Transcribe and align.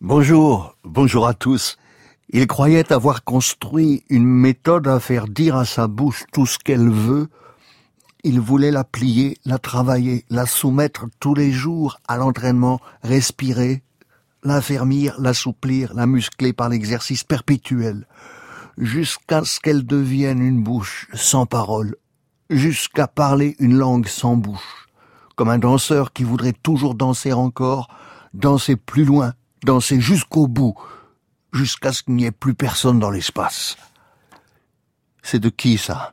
Bonjour, 0.00 0.76
bonjour 0.84 1.26
à 1.26 1.34
tous. 1.34 1.78
Il 2.30 2.46
croyait 2.46 2.92
avoir 2.92 3.24
construit 3.24 4.04
une 4.08 4.24
méthode 4.24 4.88
à 4.88 5.00
faire 5.00 5.26
dire 5.26 5.56
à 5.56 5.64
sa 5.64 5.88
bouche 5.88 6.24
tout 6.32 6.46
ce 6.46 6.58
qu'elle 6.58 6.88
veut. 6.88 7.28
Il 8.24 8.40
voulait 8.40 8.70
la 8.70 8.84
plier, 8.84 9.36
la 9.44 9.58
travailler, 9.58 10.24
la 10.30 10.46
soumettre 10.46 11.06
tous 11.20 11.34
les 11.34 11.52
jours 11.52 11.98
à 12.08 12.16
l'entraînement, 12.16 12.80
respirer, 13.02 13.82
l'affermir, 14.42 15.16
l'assouplir, 15.20 15.92
la 15.94 16.06
muscler 16.06 16.52
par 16.52 16.68
l'exercice 16.68 17.24
perpétuel, 17.24 18.06
jusqu'à 18.78 19.44
ce 19.44 19.60
qu'elle 19.60 19.84
devienne 19.84 20.40
une 20.40 20.62
bouche 20.62 21.08
sans 21.14 21.46
parole, 21.46 21.96
jusqu'à 22.48 23.06
parler 23.06 23.56
une 23.58 23.76
langue 23.76 24.06
sans 24.06 24.36
bouche, 24.36 24.85
comme 25.36 25.50
un 25.50 25.58
danseur 25.58 26.12
qui 26.12 26.24
voudrait 26.24 26.54
toujours 26.54 26.94
danser 26.94 27.32
encore, 27.32 27.88
danser 28.34 28.76
plus 28.76 29.04
loin, 29.04 29.34
danser 29.64 30.00
jusqu'au 30.00 30.46
bout, 30.48 30.74
jusqu'à 31.52 31.92
ce 31.92 32.02
qu'il 32.02 32.14
n'y 32.14 32.24
ait 32.24 32.32
plus 32.32 32.54
personne 32.54 32.98
dans 32.98 33.10
l'espace. 33.10 33.76
C'est 35.22 35.38
de 35.38 35.48
qui 35.48 35.78
ça? 35.78 36.12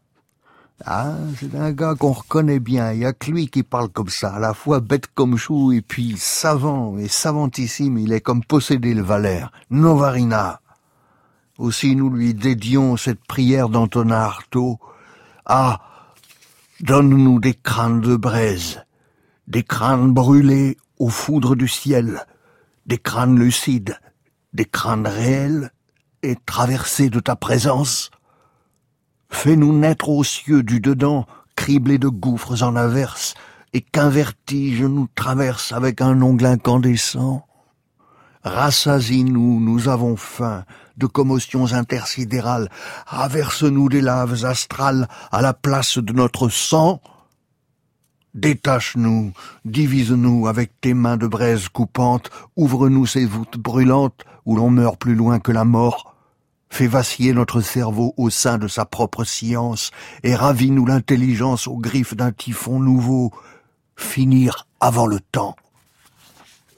Ah, 0.86 1.14
c'est 1.40 1.50
d'un 1.50 1.72
gars 1.72 1.96
qu'on 1.96 2.12
reconnaît 2.12 2.60
bien, 2.60 2.92
il 2.92 3.00
y 3.00 3.06
a 3.06 3.14
que 3.14 3.32
lui 3.32 3.48
qui 3.48 3.64
parle 3.64 3.88
comme 3.88 4.10
ça, 4.10 4.34
à 4.34 4.40
la 4.40 4.54
fois 4.54 4.82
bête 4.82 5.08
comme 5.08 5.38
chou 5.38 5.72
et 5.72 5.82
puis 5.82 6.16
savant 6.18 6.98
et 6.98 7.08
savantissime, 7.08 7.98
il 7.98 8.12
est 8.12 8.20
comme 8.22 8.44
possédé 8.44 8.94
le 8.94 9.02
Valère, 9.02 9.52
Novarina. 9.70 10.60
Aussi 11.58 11.96
nous 11.96 12.10
lui 12.10 12.34
dédions 12.34 12.98
cette 12.98 13.24
prière 13.24 13.70
d'Antonin 13.70 14.16
Artaud. 14.16 14.80
Ah, 15.46 15.80
donne-nous 16.82 17.40
des 17.40 17.54
crânes 17.54 18.02
de 18.02 18.18
braise, 18.18 18.84
des 19.48 19.64
crânes 19.64 20.14
brûlés 20.14 20.78
aux 21.00 21.10
foudres 21.10 21.56
du 21.56 21.68
ciel, 21.68 22.26
des 22.86 22.98
crânes 22.98 23.38
lucides, 23.38 23.98
des 24.54 24.66
crânes 24.66 25.08
réels 25.08 25.72
et 26.22 26.36
traversés 26.46 27.10
de 27.10 27.20
ta 27.20 27.36
présence. 27.36 28.12
Fais-nous 29.30 29.78
naître 29.78 30.10
aux 30.10 30.24
cieux 30.24 30.64
du 30.64 30.80
dedans, 30.80 31.26
criblés 31.56 31.98
de 31.98 32.08
gouffres 32.08 32.64
en 32.64 32.76
averse, 32.76 33.34
et 33.74 33.82
qu'un 33.82 34.10
vertige 34.10 34.82
nous 34.82 35.08
traverse 35.16 35.72
avec 35.72 36.02
un 36.02 36.22
ongle 36.22 36.46
incandescent. 36.46 37.46
Rassasie-nous, 38.44 39.60
nous 39.60 39.90
avons 39.90 40.16
faim, 40.16 40.66
de 40.98 41.08
commotions 41.08 41.74
intersidérales, 41.74 42.70
averse-nous 43.08 43.90
des 43.90 44.02
laves 44.02 44.46
astrales 44.46 45.08
à 45.32 45.42
la 45.42 45.54
place 45.54 45.98
de 45.98 46.14
notre 46.14 46.50
sang, 46.50 47.02
Détache-nous, 48.34 49.32
divise-nous 49.64 50.48
avec 50.48 50.72
tes 50.82 50.96
mains 50.96 51.18
de 51.18 51.28
braise 51.28 51.70
coupantes, 51.70 52.32
ouvre-nous 52.56 53.06
ces 53.06 53.26
voûtes 53.26 53.58
brûlantes 53.58 54.26
où 54.46 54.56
l'on 54.56 54.72
meurt 54.72 54.98
plus 54.98 55.14
loin 55.14 55.40
que 55.40 55.52
la 55.52 55.66
mort. 55.66 56.16
Fais 56.70 56.88
vaciller 56.88 57.34
notre 57.34 57.62
cerveau 57.62 58.16
au 58.18 58.32
sein 58.32 58.58
de 58.58 58.68
sa 58.68 58.86
propre 58.86 59.24
science 59.24 59.92
et 60.24 60.36
ravis-nous 60.36 60.88
l'intelligence 60.88 61.68
aux 61.68 61.78
griffes 61.78 62.16
d'un 62.16 62.32
typhon 62.32 62.80
nouveau. 62.80 63.32
Finir 63.96 64.66
avant 64.80 65.06
le 65.06 65.20
temps. 65.20 65.56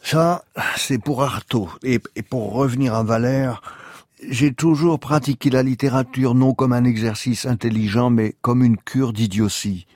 Ça, 0.04 0.44
c'est 0.76 0.98
pour 0.98 1.24
Artaud. 1.24 1.70
Et, 1.82 2.02
et 2.18 2.22
pour 2.22 2.52
revenir 2.52 2.94
à 2.94 3.04
Valère, 3.04 3.62
j'ai 4.30 4.54
toujours 4.54 5.00
pratiqué 5.00 5.50
la 5.50 5.64
littérature 5.64 6.36
non 6.36 6.54
comme 6.54 6.74
un 6.74 6.84
exercice 6.84 7.46
intelligent, 7.46 8.10
mais 8.10 8.36
comme 8.42 8.64
une 8.64 8.78
cure 8.78 9.14
d'idiotie. 9.14 9.88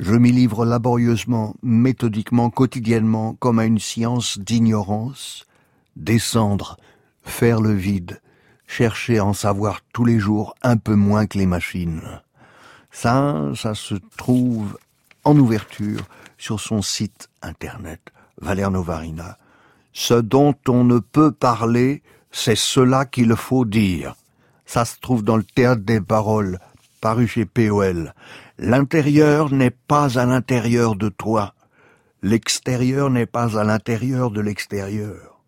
Je 0.00 0.14
m'y 0.14 0.32
livre 0.32 0.64
laborieusement, 0.64 1.54
méthodiquement, 1.62 2.50
quotidiennement, 2.50 3.34
comme 3.34 3.60
à 3.60 3.64
une 3.64 3.78
science 3.78 4.38
d'ignorance. 4.38 5.46
Descendre, 5.94 6.76
faire 7.22 7.60
le 7.60 7.72
vide, 7.72 8.20
chercher 8.66 9.18
à 9.18 9.24
en 9.24 9.34
savoir 9.34 9.82
tous 9.92 10.04
les 10.04 10.18
jours 10.18 10.56
un 10.62 10.76
peu 10.76 10.96
moins 10.96 11.26
que 11.26 11.38
les 11.38 11.46
machines. 11.46 12.02
Ça, 12.90 13.52
ça 13.54 13.74
se 13.74 13.94
trouve 14.16 14.76
en 15.22 15.38
ouverture 15.38 16.00
sur 16.38 16.58
son 16.58 16.82
site 16.82 17.28
internet, 17.42 18.00
Valère 18.40 18.72
Novarina. 18.72 19.38
Ce 19.92 20.14
dont 20.14 20.56
on 20.68 20.82
ne 20.82 20.98
peut 20.98 21.30
parler, 21.30 22.02
c'est 22.32 22.56
cela 22.56 23.04
qu'il 23.06 23.36
faut 23.36 23.64
dire. 23.64 24.16
Ça 24.66 24.84
se 24.84 24.98
trouve 25.00 25.22
dans 25.22 25.36
le 25.36 25.44
théâtre 25.44 25.82
des 25.82 26.00
paroles, 26.00 26.58
paru 27.00 27.28
chez 27.28 27.44
POL. 27.44 28.12
L'intérieur 28.58 29.52
n'est 29.52 29.70
pas 29.70 30.16
à 30.16 30.26
l'intérieur 30.26 30.94
de 30.94 31.08
toi. 31.08 31.54
L'extérieur 32.22 33.10
n'est 33.10 33.26
pas 33.26 33.58
à 33.58 33.64
l'intérieur 33.64 34.30
de 34.30 34.40
l'extérieur. 34.40 35.40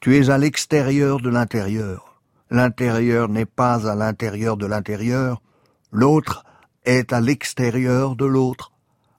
Tu 0.00 0.16
es 0.18 0.28
à 0.28 0.36
l'extérieur 0.36 1.20
de 1.20 1.30
l'intérieur. 1.30 2.20
L'intérieur 2.50 3.30
n'est 3.30 3.46
pas 3.46 3.90
à 3.90 3.94
l'intérieur 3.94 4.58
de 4.58 4.66
l'intérieur. 4.66 5.40
L'autre 5.90 6.44
est 6.84 7.14
à 7.14 7.20
l'extérieur 7.20 8.14
de 8.14 8.26
l'autre. 8.26 8.72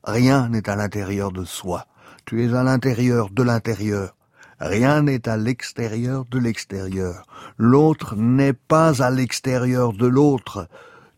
Rien 0.03 0.47
n'est 0.49 0.69
à 0.69 0.75
l'intérieur 0.75 1.31
de 1.31 1.43
soi. 1.43 1.87
Tu 2.25 2.45
es 2.45 2.53
à 2.53 2.61
l'intérieur 2.61 3.31
de 3.31 3.41
l'intérieur. 3.41 4.15
Rien 4.59 5.01
n'est 5.01 5.27
à 5.27 5.35
l'extérieur 5.35 6.25
de 6.25 6.37
l'extérieur. 6.37 7.25
L'autre 7.57 8.15
n'est 8.15 8.53
pas 8.53 9.01
à 9.01 9.09
l'extérieur 9.09 9.93
de 9.93 10.05
l'autre. 10.05 10.67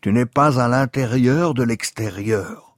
Tu 0.04 0.12
n'es 0.12 0.26
pas 0.26 0.60
à 0.60 0.68
l'intérieur 0.68 1.54
de 1.54 1.62
l'extérieur. 1.62 2.76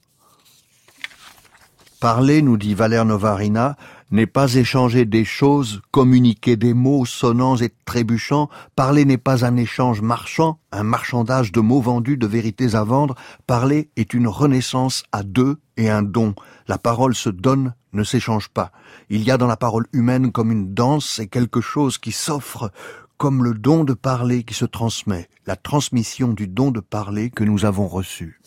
Parler, 1.98 2.40
nous 2.40 2.56
dit 2.56 2.74
Valère 2.74 3.04
Novarina, 3.04 3.74
n'est 4.12 4.28
pas 4.28 4.54
échanger 4.54 5.06
des 5.06 5.24
choses, 5.24 5.82
communiquer 5.90 6.54
des 6.54 6.72
mots 6.72 7.04
sonnants 7.04 7.56
et 7.56 7.72
trébuchants. 7.84 8.48
Parler 8.76 9.04
n'est 9.04 9.18
pas 9.18 9.44
un 9.44 9.56
échange 9.56 10.02
marchand, 10.02 10.60
un 10.70 10.84
marchandage 10.84 11.50
de 11.50 11.58
mots 11.58 11.80
vendus, 11.80 12.16
de 12.16 12.28
vérités 12.28 12.76
à 12.76 12.84
vendre. 12.84 13.16
Parler 13.48 13.90
est 13.96 14.14
une 14.14 14.28
renaissance 14.28 15.02
à 15.10 15.24
deux 15.24 15.58
et 15.76 15.90
un 15.90 16.02
don. 16.02 16.36
La 16.68 16.78
parole 16.78 17.16
se 17.16 17.28
donne, 17.30 17.74
ne 17.92 18.04
s'échange 18.04 18.50
pas. 18.50 18.70
Il 19.10 19.24
y 19.24 19.32
a 19.32 19.36
dans 19.36 19.48
la 19.48 19.56
parole 19.56 19.88
humaine 19.92 20.30
comme 20.30 20.52
une 20.52 20.74
danse 20.74 21.18
et 21.18 21.26
quelque 21.26 21.60
chose 21.60 21.98
qui 21.98 22.12
s'offre, 22.12 22.70
comme 23.16 23.44
le 23.44 23.54
don 23.54 23.84
de 23.84 23.94
parler 23.94 24.42
qui 24.42 24.54
se 24.54 24.64
transmet, 24.64 25.28
la 25.46 25.56
transmission 25.56 26.28
du 26.28 26.46
don 26.48 26.70
de 26.70 26.80
parler 26.80 27.30
que 27.30 27.44
nous 27.44 27.64
avons 27.64 27.88
reçu. 27.88 28.40